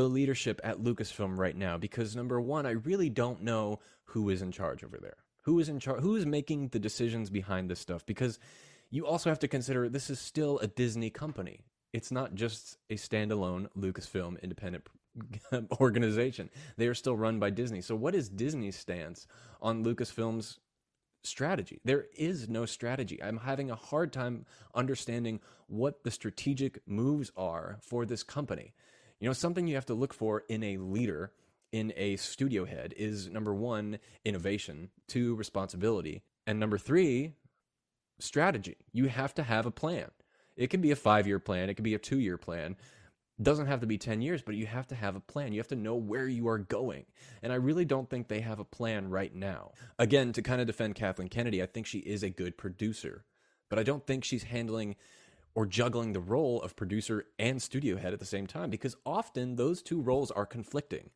the 0.00 0.08
leadership 0.08 0.62
at 0.64 0.78
Lucasfilm 0.78 1.36
right 1.36 1.54
now 1.54 1.76
because 1.76 2.16
number 2.16 2.40
one, 2.40 2.64
I 2.64 2.70
really 2.70 3.10
don't 3.10 3.42
know 3.42 3.80
who 4.04 4.30
is 4.30 4.40
in 4.40 4.50
charge 4.50 4.82
over 4.82 4.96
there. 4.96 5.18
Who 5.42 5.58
is 5.58 5.68
in 5.68 5.78
charge? 5.78 6.00
Who 6.00 6.16
is 6.16 6.24
making 6.24 6.68
the 6.68 6.78
decisions 6.78 7.28
behind 7.28 7.68
this 7.68 7.80
stuff? 7.80 8.06
Because 8.06 8.38
you 8.88 9.06
also 9.06 9.28
have 9.28 9.38
to 9.40 9.48
consider 9.48 9.90
this 9.90 10.08
is 10.08 10.18
still 10.18 10.58
a 10.60 10.66
Disney 10.66 11.10
company. 11.10 11.60
It's 11.92 12.10
not 12.10 12.34
just 12.34 12.78
a 12.88 12.94
standalone 12.94 13.66
Lucasfilm 13.78 14.40
independent 14.42 14.88
organization. 15.80 16.48
They 16.78 16.86
are 16.86 16.94
still 16.94 17.16
run 17.16 17.38
by 17.38 17.50
Disney. 17.50 17.82
So, 17.82 17.94
what 17.94 18.14
is 18.14 18.30
Disney's 18.30 18.76
stance 18.76 19.26
on 19.60 19.84
Lucasfilm's 19.84 20.60
strategy? 21.24 21.78
There 21.84 22.06
is 22.16 22.48
no 22.48 22.64
strategy. 22.64 23.22
I'm 23.22 23.36
having 23.36 23.70
a 23.70 23.76
hard 23.76 24.14
time 24.14 24.46
understanding 24.74 25.40
what 25.66 26.04
the 26.04 26.10
strategic 26.10 26.80
moves 26.88 27.30
are 27.36 27.76
for 27.82 28.06
this 28.06 28.22
company. 28.22 28.72
You 29.20 29.28
know, 29.28 29.34
something 29.34 29.66
you 29.66 29.74
have 29.74 29.86
to 29.86 29.94
look 29.94 30.14
for 30.14 30.44
in 30.48 30.62
a 30.64 30.78
leader, 30.78 31.32
in 31.72 31.92
a 31.96 32.16
studio 32.16 32.64
head, 32.64 32.94
is 32.96 33.28
number 33.28 33.54
one, 33.54 33.98
innovation, 34.24 34.88
two, 35.06 35.34
responsibility, 35.34 36.22
and 36.46 36.58
number 36.58 36.78
three, 36.78 37.34
strategy. 38.18 38.76
You 38.92 39.08
have 39.08 39.34
to 39.34 39.42
have 39.42 39.66
a 39.66 39.70
plan. 39.70 40.10
It 40.56 40.70
can 40.70 40.80
be 40.80 40.90
a 40.90 40.96
five 40.96 41.26
year 41.26 41.38
plan, 41.38 41.68
it 41.68 41.74
can 41.74 41.84
be 41.84 41.94
a 41.94 41.98
two 41.98 42.18
year 42.18 42.38
plan. 42.38 42.76
It 43.38 43.44
doesn't 43.44 43.68
have 43.68 43.80
to 43.80 43.86
be 43.86 43.96
10 43.96 44.20
years, 44.20 44.42
but 44.42 44.54
you 44.54 44.66
have 44.66 44.86
to 44.88 44.94
have 44.94 45.16
a 45.16 45.20
plan. 45.20 45.54
You 45.54 45.60
have 45.60 45.68
to 45.68 45.76
know 45.76 45.94
where 45.94 46.28
you 46.28 46.46
are 46.48 46.58
going. 46.58 47.06
And 47.42 47.54
I 47.54 47.56
really 47.56 47.86
don't 47.86 48.08
think 48.10 48.28
they 48.28 48.40
have 48.40 48.58
a 48.58 48.64
plan 48.64 49.08
right 49.08 49.34
now. 49.34 49.72
Again, 49.98 50.34
to 50.34 50.42
kind 50.42 50.60
of 50.60 50.66
defend 50.66 50.94
Kathleen 50.94 51.28
Kennedy, 51.28 51.62
I 51.62 51.66
think 51.66 51.86
she 51.86 52.00
is 52.00 52.22
a 52.22 52.28
good 52.28 52.58
producer, 52.58 53.24
but 53.70 53.78
I 53.78 53.82
don't 53.82 54.06
think 54.06 54.24
she's 54.24 54.42
handling 54.42 54.96
or 55.54 55.66
juggling 55.66 56.12
the 56.12 56.20
role 56.20 56.60
of 56.62 56.76
producer 56.76 57.26
and 57.38 57.60
studio 57.60 57.96
head 57.96 58.12
at 58.12 58.20
the 58.20 58.26
same 58.26 58.46
time 58.46 58.70
because 58.70 58.96
often 59.04 59.56
those 59.56 59.82
two 59.82 60.00
roles 60.00 60.30
are 60.30 60.46
conflicting. 60.46 61.10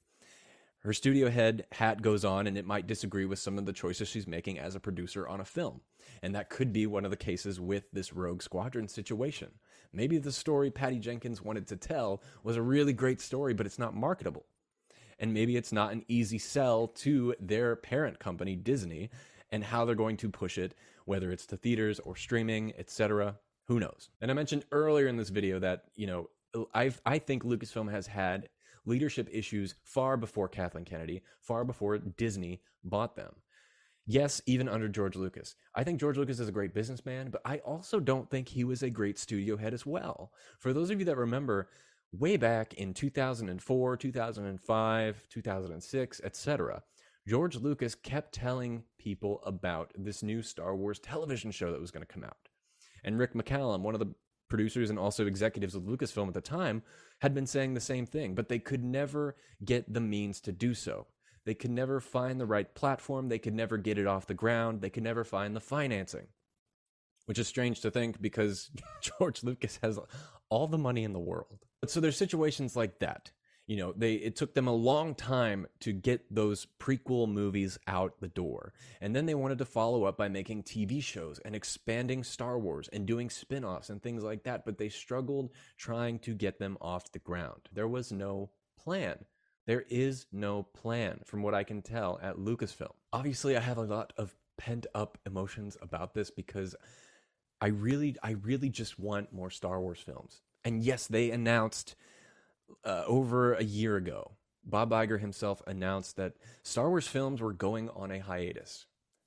Her 0.81 0.93
studio 0.93 1.31
head 1.31 1.67
hat 1.73 2.03
goes 2.03 2.27
on 2.27 2.47
and 2.47 2.59
it 2.59 2.67
might 2.67 2.87
disagree 2.87 3.25
with 3.25 3.39
some 3.39 3.57
of 3.57 3.65
the 3.65 3.73
choices 3.73 4.07
she's 4.07 4.27
making 4.27 4.59
as 4.59 4.75
a 4.75 4.81
producer 4.81 5.27
on 5.27 5.41
a 5.41 5.45
film. 5.45 5.81
And 6.23 6.35
that 6.35 6.51
could 6.51 6.75
be 6.75 6.87
one 6.87 7.07
of 7.07 7.11
the 7.11 7.17
cases 7.17 7.59
with 7.59 7.91
this 7.91 8.13
Rogue 8.13 8.43
Squadron 8.43 8.87
situation. 8.87 9.51
Maybe 9.95 10.19
the 10.19 10.31
story 10.31 10.71
Patty 10.71 10.99
Jenkins 10.99 11.41
wanted 11.41 11.67
to 11.69 11.77
tell 11.77 12.23
was 12.43 12.57
a 12.57 12.63
really 12.63 12.93
great 12.93 13.23
story, 13.23 13.55
but 13.55 13.65
it's 13.65 13.79
not 13.79 13.95
marketable. 13.95 14.45
And 15.19 15.33
maybe 15.33 15.57
it's 15.57 15.73
not 15.73 15.93
an 15.93 16.05
easy 16.07 16.39
sell 16.39 16.89
to 16.89 17.35
their 17.41 17.77
parent 17.77 18.19
company, 18.19 18.55
Disney, 18.55 19.09
and 19.51 19.65
how 19.65 19.87
they're 19.87 19.95
going 19.95 20.19
to 20.19 20.29
push 20.29 20.59
it, 20.59 20.75
whether 21.07 21.31
it's 21.31 21.47
to 21.47 21.57
theaters 21.57 21.99
or 22.01 22.15
streaming, 22.15 22.75
etc. 22.77 23.37
Who 23.67 23.81
knows? 23.81 24.11
And 24.21 24.31
I 24.31 24.35
mentioned 24.35 24.65
earlier 24.73 25.07
in 25.07 25.17
this 25.17 25.31
video 25.31 25.59
that, 25.61 25.85
you 25.97 26.07
know, 26.07 26.29
I 26.75 26.93
I 27.05 27.19
think 27.19 27.45
Lucasfilm 27.45 27.91
has 27.91 28.07
had 28.07 28.49
leadership 28.87 29.29
issues 29.33 29.75
far 29.83 30.17
before 30.17 30.49
Kathleen 30.49 30.85
Kennedy, 30.85 31.23
far 31.41 31.65
before 31.65 31.99
Disney 31.99 32.61
bought 32.83 33.17
them. 33.17 33.35
Yes, 34.07 34.43
even 34.45 34.69
under 34.69 34.89
George 34.89 35.17
Lucas. 35.17 35.55
I 35.75 35.83
think 35.83 35.99
George 35.99 36.19
Lucas 36.19 36.39
is 36.39 36.49
a 36.49 36.53
great 36.53 36.75
businessman, 36.75 37.31
but 37.31 37.41
I 37.47 37.59
also 37.59 38.01
don't 38.01 38.29
think 38.29 38.49
he 38.49 38.63
was 38.63 38.83
a 38.83 38.91
great 38.91 39.19
studio 39.19 39.57
head 39.57 39.73
as 39.73 39.87
well. 39.87 40.31
For 40.59 40.75
those 40.75 40.91
of 40.91 40.99
you 40.99 41.07
that 41.07 41.17
remember, 41.17 41.71
way 42.13 42.37
back 42.37 42.75
in 42.75 42.93
2004, 42.93 43.97
2005, 43.97 45.27
2006, 45.31 46.21
etc., 46.23 46.83
George 47.27 47.57
Lucas 47.57 47.95
kept 47.95 48.35
telling 48.35 48.85
people 48.99 49.41
about 49.47 49.91
this 49.97 50.23
new 50.23 50.43
Star 50.43 50.77
Wars 50.77 50.99
television 50.99 51.51
show 51.51 51.73
that 51.73 51.81
was 51.81 51.91
going 51.91 52.05
to 52.05 52.13
come 52.13 52.25
out. 52.25 52.37
And 53.05 53.19
Rick 53.19 53.35
McCallum, 53.35 53.81
one 53.81 53.95
of 53.95 54.01
the 54.01 54.15
producers 54.49 54.91
and 54.91 54.99
also 54.99 55.27
executives 55.27 55.75
of 55.75 55.83
Lucasfilm 55.85 56.29
at 56.29 56.35
the 56.35 56.41
time, 56.41 56.83
had 57.21 57.35
been 57.35 57.47
saying 57.47 57.75
the 57.75 57.81
same 57.81 58.07
thing, 58.07 58.35
but 58.35 58.49
they 58.49 58.59
could 58.59 58.85
never 58.85 59.37
get 59.65 59.93
the 59.93 60.01
means 60.01 60.41
to 60.43 60.53
do 60.53 60.75
so. 60.75 61.07
They 61.45 61.55
could 61.55 61.71
never 61.71 62.01
find 62.01 62.41
the 62.41 62.47
right 62.47 62.73
platform. 62.75 63.29
They 63.29 63.39
could 63.39 63.55
never 63.55 63.77
get 63.77 63.99
it 63.99 64.07
off 64.07 64.27
the 64.27 64.35
ground. 64.35 64.81
They 64.81 64.91
could 64.91 65.03
never 65.03 65.25
find 65.25 65.55
the 65.55 65.61
financing, 65.61 66.29
which 67.27 67.39
is 67.39 67.47
strange 67.47 67.81
to 67.83 67.91
think 67.91 68.21
because 68.21 68.71
George 69.19 69.43
Lucas 69.43 69.79
has 69.83 69.99
all 70.49 70.67
the 70.67 70.79
money 70.79 71.05
in 71.05 71.13
the 71.13 71.19
world. 71.19 71.59
So 71.87 72.01
there's 72.01 72.17
situations 72.17 72.77
like 72.77 72.99
that 73.01 73.31
you 73.67 73.77
know 73.77 73.93
they 73.97 74.15
it 74.15 74.37
took 74.37 74.55
them 74.55 74.67
a 74.67 74.73
long 74.73 75.15
time 75.15 75.67
to 75.81 75.93
get 75.93 76.23
those 76.35 76.67
prequel 76.79 77.29
movies 77.29 77.79
out 77.87 78.21
the 78.21 78.29
door. 78.29 78.73
And 79.01 79.15
then 79.15 79.27
they 79.27 79.35
wanted 79.35 79.59
to 79.59 79.65
follow 79.65 80.05
up 80.05 80.19
by 80.19 80.29
making 80.29 80.65
tv 80.65 81.03
shows 81.03 81.39
and 81.45 81.55
expanding 81.55 82.25
star 82.25 82.59
wars 82.59 82.89
and 82.93 83.07
doing 83.07 83.31
spin-offs 83.31 83.91
and 83.91 84.03
things 84.03 84.23
like 84.23 84.45
that 84.45 84.65
but 84.65 84.79
they 84.79 84.89
struggled 84.89 85.51
trying 85.79 86.19
to 86.21 86.35
get 86.35 86.59
them 86.59 86.77
off 86.81 87.13
the 87.13 87.19
ground. 87.19 87.69
There 87.73 87.89
was 87.89 88.13
no 88.13 88.51
plan. 88.79 89.25
There 89.67 89.85
is 89.89 90.27
no 90.31 90.63
plan 90.63 91.21
from 91.25 91.43
what 91.43 91.55
i 91.55 91.65
can 91.65 91.81
tell 91.81 92.19
at 92.23 92.37
lucasfilm. 92.37 92.93
Obviously 93.13 93.57
i 93.57 93.61
have 93.61 93.79
a 93.79 93.83
lot 93.83 94.13
of 94.19 94.35
pent 94.59 94.87
up 94.95 95.19
emotions 95.27 95.77
about 95.83 96.15
this 96.15 96.31
because 96.31 96.77
i 97.61 97.69
really 97.69 98.15
i 98.23 98.33
really 98.33 98.69
just 98.69 98.99
want 98.99 99.33
more 99.33 99.51
star 99.51 99.81
wars 99.81 100.01
films. 100.01 100.43
And 100.67 100.83
yes 100.83 101.07
they 101.07 101.31
announced 101.31 101.97
uh, 102.85 103.05
over 103.07 103.55
a 103.55 103.65
year 103.65 103.97
ago, 103.97 104.33
Bob 104.65 104.91
Iger 104.91 105.21
himself 105.21 105.63
announced 105.67 106.17
that 106.17 106.35
Star 106.63 106.89
Wars 106.89 107.09
films 107.09 107.41
were 107.41 107.53
going 107.53 107.91
on 107.91 108.11
a 108.11 108.19
hiatus. 108.19 108.87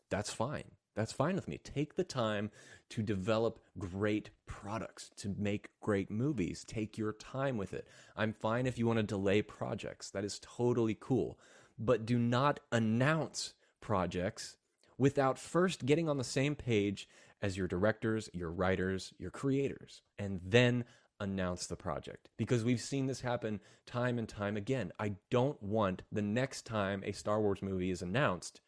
That's 0.09 0.31
fine. 0.31 0.71
That's 0.95 1.11
fine 1.11 1.35
with 1.35 1.47
me. 1.47 1.59
Take 1.59 1.95
the 1.95 2.03
time 2.03 2.49
to 2.89 3.03
develop 3.03 3.59
great 3.77 4.31
products, 4.47 5.11
to 5.17 5.35
make 5.37 5.69
great 5.81 6.09
movies. 6.09 6.63
Take 6.67 6.97
your 6.97 7.13
time 7.13 7.57
with 7.57 7.73
it. 7.73 7.87
I'm 8.15 8.33
fine 8.33 8.65
if 8.65 8.79
you 8.79 8.87
want 8.87 8.97
to 8.97 9.03
delay 9.03 9.41
projects. 9.41 10.09
That 10.09 10.23
is 10.25 10.39
totally 10.41 10.97
cool. 10.99 11.37
But 11.77 12.05
do 12.05 12.17
not 12.17 12.59
announce 12.71 13.53
projects 13.79 14.55
without 14.97 15.37
first 15.37 15.85
getting 15.85 16.09
on 16.09 16.17
the 16.17 16.23
same 16.23 16.55
page 16.55 17.07
as 17.41 17.57
your 17.57 17.67
directors, 17.67 18.29
your 18.33 18.49
writers, 18.49 19.13
your 19.19 19.29
creators, 19.29 20.01
and 20.17 20.39
then 20.43 20.85
announce 21.19 21.67
the 21.67 21.75
project 21.75 22.29
because 22.37 22.63
we've 22.63 22.81
seen 22.81 23.07
this 23.07 23.21
happen 23.21 23.59
time 23.85 24.19
and 24.19 24.27
time 24.27 24.57
again. 24.57 24.91
I 24.99 25.13
don't 25.29 25.61
want 25.61 26.03
the 26.11 26.21
next 26.21 26.65
time 26.65 27.03
a 27.05 27.11
Star 27.11 27.41
Wars 27.41 27.61
movie 27.61 27.91
is 27.91 28.01
announced 28.01 28.61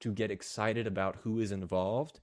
to 0.00 0.12
get 0.12 0.30
excited 0.30 0.86
about 0.86 1.16
who 1.22 1.40
is 1.40 1.52
involved 1.52 2.20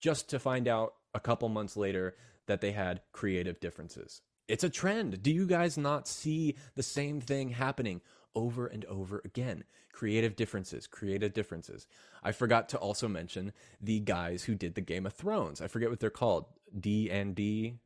just 0.00 0.28
to 0.30 0.38
find 0.38 0.66
out 0.66 0.94
a 1.14 1.20
couple 1.20 1.48
months 1.48 1.76
later 1.76 2.16
that 2.46 2.60
they 2.60 2.72
had 2.72 3.02
creative 3.12 3.60
differences. 3.60 4.22
It's 4.48 4.64
a 4.64 4.70
trend. 4.70 5.22
Do 5.22 5.30
you 5.30 5.46
guys 5.46 5.78
not 5.78 6.08
see 6.08 6.56
the 6.74 6.82
same 6.82 7.20
thing 7.20 7.50
happening 7.50 8.00
over 8.34 8.66
and 8.66 8.84
over 8.86 9.20
again? 9.24 9.64
Creative 9.92 10.34
differences, 10.34 10.86
creative 10.86 11.32
differences. 11.32 11.86
I 12.22 12.32
forgot 12.32 12.68
to 12.70 12.78
also 12.78 13.06
mention 13.06 13.52
the 13.80 14.00
guys 14.00 14.44
who 14.44 14.54
did 14.54 14.74
the 14.74 14.80
Game 14.80 15.06
of 15.06 15.12
Thrones. 15.12 15.60
I 15.60 15.68
forget 15.68 15.90
what 15.90 16.00
they're 16.00 16.10
called. 16.10 16.46
D 16.78 17.10
and 17.10 17.34
D 17.34 17.78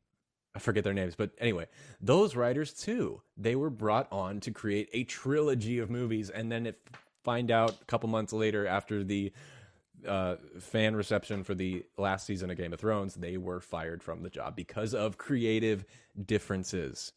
I 0.54 0.60
forget 0.60 0.84
their 0.84 0.94
names, 0.94 1.16
but 1.16 1.32
anyway, 1.38 1.66
those 2.00 2.36
writers 2.36 2.72
too, 2.72 3.22
they 3.36 3.56
were 3.56 3.70
brought 3.70 4.06
on 4.12 4.40
to 4.40 4.52
create 4.52 4.88
a 4.92 5.04
trilogy 5.04 5.80
of 5.80 5.90
movies, 5.90 6.30
and 6.30 6.50
then 6.50 6.66
it 6.66 6.80
find 7.24 7.50
out 7.50 7.76
a 7.80 7.84
couple 7.86 8.08
months 8.08 8.32
later 8.32 8.66
after 8.66 9.02
the 9.02 9.32
uh, 10.06 10.36
fan 10.60 10.94
reception 10.94 11.42
for 11.42 11.54
the 11.54 11.84
last 11.96 12.26
season 12.26 12.50
of 12.50 12.56
Game 12.56 12.72
of 12.72 12.80
Thrones, 12.80 13.14
they 13.14 13.36
were 13.36 13.60
fired 13.60 14.02
from 14.02 14.22
the 14.22 14.30
job 14.30 14.54
because 14.54 14.94
of 14.94 15.18
creative 15.18 15.84
differences. 16.26 17.12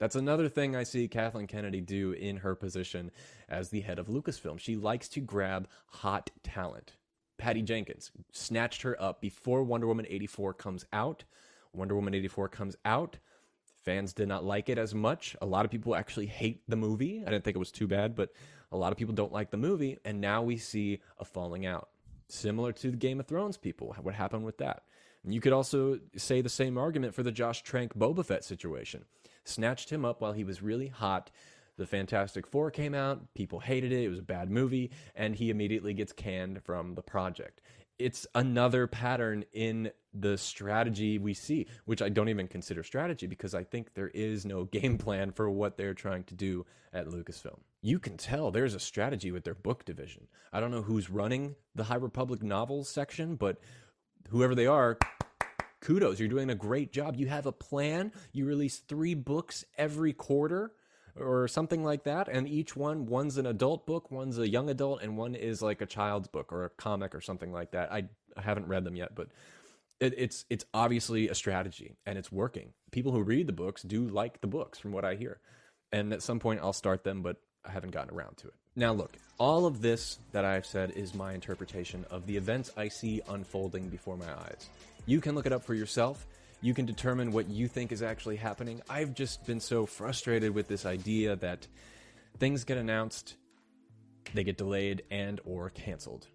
That's 0.00 0.16
another 0.16 0.48
thing 0.48 0.74
I 0.74 0.82
see 0.82 1.06
Kathleen 1.06 1.46
Kennedy 1.46 1.80
do 1.80 2.12
in 2.12 2.38
her 2.38 2.54
position 2.54 3.10
as 3.48 3.70
the 3.70 3.80
head 3.80 3.98
of 3.98 4.08
Lucasfilm. 4.08 4.58
She 4.58 4.76
likes 4.76 5.08
to 5.10 5.20
grab 5.20 5.68
hot 5.86 6.30
talent. 6.42 6.96
Patty 7.38 7.62
Jenkins 7.62 8.10
snatched 8.32 8.82
her 8.82 9.00
up 9.00 9.20
before 9.20 9.62
Wonder 9.62 9.86
Woman 9.86 10.06
84 10.08 10.54
comes 10.54 10.84
out 10.92 11.24
Wonder 11.74 11.94
Woman 11.94 12.14
84 12.14 12.48
comes 12.48 12.76
out. 12.84 13.18
Fans 13.84 14.14
did 14.14 14.28
not 14.28 14.44
like 14.44 14.68
it 14.68 14.78
as 14.78 14.94
much. 14.94 15.36
A 15.42 15.46
lot 15.46 15.64
of 15.64 15.70
people 15.70 15.94
actually 15.94 16.26
hate 16.26 16.62
the 16.68 16.76
movie. 16.76 17.22
I 17.26 17.30
didn't 17.30 17.44
think 17.44 17.56
it 17.56 17.58
was 17.58 17.72
too 17.72 17.86
bad, 17.86 18.14
but 18.14 18.30
a 18.72 18.76
lot 18.76 18.92
of 18.92 18.98
people 18.98 19.14
don't 19.14 19.32
like 19.32 19.50
the 19.50 19.56
movie. 19.58 19.98
And 20.04 20.20
now 20.20 20.42
we 20.42 20.56
see 20.56 21.00
a 21.18 21.24
falling 21.24 21.66
out. 21.66 21.90
Similar 22.28 22.72
to 22.72 22.90
the 22.90 22.96
Game 22.96 23.20
of 23.20 23.26
Thrones 23.26 23.58
people. 23.58 23.94
What 24.00 24.14
happened 24.14 24.44
with 24.44 24.58
that? 24.58 24.84
And 25.22 25.34
you 25.34 25.40
could 25.40 25.52
also 25.52 26.00
say 26.16 26.40
the 26.40 26.48
same 26.48 26.78
argument 26.78 27.14
for 27.14 27.22
the 27.22 27.32
Josh 27.32 27.62
Trank 27.62 27.94
Boba 27.96 28.24
Fett 28.24 28.44
situation. 28.44 29.04
Snatched 29.44 29.90
him 29.90 30.04
up 30.04 30.20
while 30.20 30.32
he 30.32 30.44
was 30.44 30.62
really 30.62 30.88
hot. 30.88 31.30
The 31.76 31.86
Fantastic 31.86 32.46
Four 32.46 32.70
came 32.70 32.94
out, 32.94 33.34
people 33.34 33.58
hated 33.58 33.90
it, 33.90 34.04
it 34.04 34.08
was 34.08 34.20
a 34.20 34.22
bad 34.22 34.48
movie, 34.48 34.92
and 35.16 35.34
he 35.34 35.50
immediately 35.50 35.92
gets 35.92 36.12
canned 36.12 36.62
from 36.62 36.94
the 36.94 37.02
project 37.02 37.60
it's 37.98 38.26
another 38.34 38.86
pattern 38.86 39.44
in 39.52 39.90
the 40.12 40.38
strategy 40.38 41.18
we 41.18 41.34
see, 41.34 41.66
which 41.84 42.02
I 42.02 42.08
don't 42.08 42.28
even 42.28 42.48
consider 42.48 42.82
strategy 42.82 43.26
because 43.26 43.54
I 43.54 43.64
think 43.64 43.94
there 43.94 44.08
is 44.08 44.44
no 44.44 44.64
game 44.72 44.98
plan 44.98 45.32
for 45.32 45.50
what 45.50 45.76
they're 45.76 45.94
trying 45.94 46.24
to 46.24 46.34
do 46.34 46.64
at 46.92 47.08
Lucasfilm. 47.08 47.60
You 47.82 47.98
can 47.98 48.16
tell 48.16 48.50
there's 48.50 48.74
a 48.74 48.80
strategy 48.80 49.30
with 49.30 49.44
their 49.44 49.54
book 49.54 49.84
division. 49.84 50.28
I 50.52 50.60
don't 50.60 50.70
know 50.70 50.82
who's 50.82 51.10
running 51.10 51.56
the 51.74 51.84
High 51.84 51.96
Republic 51.96 52.42
novels 52.42 52.88
section, 52.88 53.36
but 53.36 53.58
whoever 54.30 54.54
they 54.54 54.66
are, 54.66 54.98
kudos. 55.80 56.18
You're 56.18 56.28
doing 56.28 56.50
a 56.50 56.54
great 56.54 56.92
job. 56.92 57.16
You 57.16 57.26
have 57.26 57.46
a 57.46 57.52
plan. 57.52 58.12
You 58.32 58.46
release 58.46 58.78
three 58.78 59.14
books 59.14 59.64
every 59.76 60.12
quarter 60.12 60.72
or 61.18 61.48
something 61.48 61.84
like 61.84 62.04
that. 62.04 62.28
And 62.28 62.48
each 62.48 62.76
one, 62.76 63.06
one's 63.06 63.38
an 63.38 63.46
adult 63.46 63.86
book, 63.86 64.10
one's 64.10 64.38
a 64.38 64.48
young 64.48 64.70
adult, 64.70 65.02
and 65.02 65.16
one 65.16 65.34
is 65.34 65.62
like 65.62 65.80
a 65.80 65.86
child's 65.86 66.28
book 66.28 66.52
or 66.52 66.64
a 66.64 66.70
comic 66.70 67.14
or 67.14 67.20
something 67.20 67.52
like 67.52 67.72
that. 67.72 67.92
I, 67.92 68.04
I 68.36 68.42
haven't 68.42 68.68
read 68.68 68.84
them 68.84 68.96
yet, 68.96 69.14
but 69.14 69.28
it, 70.00 70.14
it's 70.16 70.44
it's 70.50 70.64
obviously 70.74 71.28
a 71.28 71.34
strategy 71.34 71.96
and 72.04 72.18
it's 72.18 72.32
working. 72.32 72.72
People 72.90 73.12
who 73.12 73.22
read 73.22 73.46
the 73.46 73.52
books 73.52 73.82
do 73.82 74.08
like 74.08 74.40
the 74.40 74.46
books, 74.46 74.78
from 74.78 74.92
what 74.92 75.04
I 75.04 75.14
hear. 75.14 75.40
And 75.92 76.12
at 76.12 76.22
some 76.22 76.40
point, 76.40 76.60
I'll 76.62 76.72
start 76.72 77.04
them, 77.04 77.22
but 77.22 77.36
I 77.64 77.70
haven't 77.70 77.90
gotten 77.90 78.14
around 78.14 78.36
to 78.38 78.48
it. 78.48 78.54
Now, 78.76 78.92
look, 78.92 79.16
all 79.38 79.66
of 79.66 79.80
this 79.80 80.18
that 80.32 80.44
I've 80.44 80.66
said 80.66 80.90
is 80.92 81.14
my 81.14 81.32
interpretation 81.32 82.04
of 82.10 82.26
the 82.26 82.36
events 82.36 82.72
I 82.76 82.88
see 82.88 83.22
unfolding 83.28 83.88
before 83.88 84.16
my 84.16 84.32
eyes. 84.32 84.68
You 85.06 85.20
can 85.20 85.34
look 85.34 85.46
it 85.46 85.52
up 85.52 85.62
for 85.62 85.74
yourself 85.74 86.26
you 86.64 86.72
can 86.72 86.86
determine 86.86 87.30
what 87.30 87.50
you 87.50 87.68
think 87.68 87.92
is 87.92 88.02
actually 88.02 88.36
happening. 88.36 88.80
I've 88.88 89.12
just 89.12 89.44
been 89.44 89.60
so 89.60 89.84
frustrated 89.84 90.54
with 90.54 90.66
this 90.66 90.86
idea 90.86 91.36
that 91.36 91.68
things 92.38 92.64
get 92.64 92.78
announced, 92.78 93.36
they 94.32 94.44
get 94.44 94.56
delayed 94.56 95.02
and 95.10 95.42
or 95.44 95.68
canceled. 95.68 96.26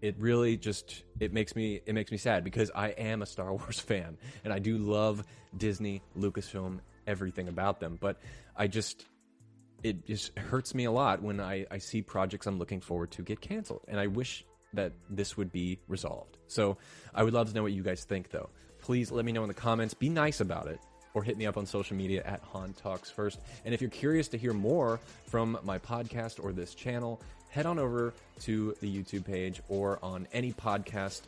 It 0.00 0.16
really 0.18 0.56
just 0.56 1.04
it 1.20 1.34
makes 1.34 1.54
me 1.54 1.82
it 1.84 1.94
makes 1.94 2.10
me 2.10 2.16
sad 2.16 2.42
because 2.42 2.70
I 2.74 2.88
am 2.88 3.20
a 3.20 3.26
Star 3.26 3.52
Wars 3.54 3.78
fan 3.78 4.16
and 4.44 4.52
I 4.52 4.60
do 4.60 4.78
love 4.78 5.22
Disney, 5.54 6.00
Lucasfilm, 6.18 6.80
everything 7.06 7.48
about 7.48 7.78
them, 7.78 7.98
but 8.00 8.18
I 8.56 8.68
just 8.68 9.04
it 9.82 10.06
just 10.06 10.38
hurts 10.38 10.74
me 10.74 10.86
a 10.86 10.90
lot 10.90 11.20
when 11.20 11.38
I, 11.38 11.66
I 11.70 11.78
see 11.78 12.00
projects 12.00 12.46
I'm 12.46 12.58
looking 12.58 12.80
forward 12.80 13.10
to 13.10 13.22
get 13.22 13.42
canceled. 13.42 13.82
And 13.88 14.00
I 14.00 14.06
wish 14.06 14.42
that 14.72 14.94
this 15.10 15.36
would 15.36 15.52
be 15.52 15.80
resolved. 15.86 16.38
So 16.46 16.78
I 17.14 17.22
would 17.22 17.34
love 17.34 17.50
to 17.50 17.54
know 17.54 17.62
what 17.62 17.72
you 17.72 17.82
guys 17.82 18.04
think, 18.04 18.30
though 18.30 18.48
please 18.86 19.10
let 19.10 19.24
me 19.24 19.32
know 19.32 19.42
in 19.42 19.48
the 19.48 19.54
comments. 19.54 19.94
Be 19.94 20.08
nice 20.08 20.40
about 20.40 20.68
it. 20.68 20.78
Or 21.12 21.24
hit 21.24 21.36
me 21.36 21.44
up 21.46 21.56
on 21.56 21.66
social 21.66 21.96
media 21.96 22.22
at 22.24 22.40
Han 22.52 22.72
Talks 22.74 23.10
First. 23.10 23.40
And 23.64 23.74
if 23.74 23.80
you're 23.80 23.90
curious 23.90 24.28
to 24.28 24.38
hear 24.38 24.52
more 24.52 25.00
from 25.26 25.58
my 25.64 25.76
podcast 25.76 26.42
or 26.42 26.52
this 26.52 26.72
channel, 26.72 27.20
head 27.48 27.66
on 27.66 27.80
over 27.80 28.14
to 28.42 28.76
the 28.80 29.02
YouTube 29.02 29.24
page 29.24 29.60
or 29.68 29.98
on 30.04 30.28
any 30.32 30.52
podcast 30.52 31.22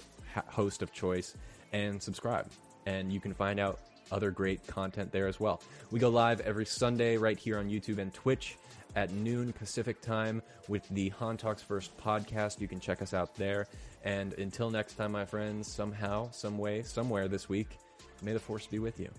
host 0.47 0.83
of 0.83 0.93
choice 0.93 1.35
and 1.73 2.01
subscribe. 2.01 2.47
And 2.87 3.13
you 3.13 3.19
can 3.19 3.35
find 3.35 3.59
out 3.59 3.81
other 4.11 4.31
great 4.31 4.67
content 4.67 5.13
there 5.13 5.27
as 5.27 5.39
well. 5.41 5.61
We 5.91 6.01
go 6.01 6.09
live 6.09 6.41
every 6.41 6.67
Sunday 6.67 7.17
right 7.17 7.39
here 7.39 7.59
on 7.59 7.69
YouTube 7.69 7.99
and 7.99 8.13
Twitch 8.13 8.57
at 8.97 9.11
noon 9.13 9.53
Pacific 9.53 10.01
time 10.01 10.43
with 10.67 10.89
the 10.91 11.11
Han 11.11 11.37
Talks 11.37 11.63
First 11.63 11.97
podcast. 11.99 12.61
You 12.61 12.69
can 12.69 12.81
check 12.81 13.03
us 13.03 13.15
out 13.15 13.35
there. 13.35 13.69
And 14.05 14.33
until 14.35 14.71
next 14.71 14.95
time, 14.95 15.13
my 15.13 15.25
friends, 15.25 15.73
somehow, 15.73 16.31
some 16.31 16.59
way, 16.59 16.83
somewhere 16.83 17.29
this 17.29 17.49
week, 17.49 17.79
may 18.23 18.33
the 18.33 18.41
force 18.41 18.67
be 18.67 18.79
with 18.79 18.99
you. 18.99 19.11